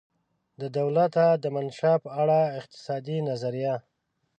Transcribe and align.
د 0.61 0.61
دولته 0.79 1.23
دمنشا 1.43 1.93
په 2.03 2.09
اړه 2.21 2.39
اقتصادي 2.59 3.17
نظریه 3.29 3.75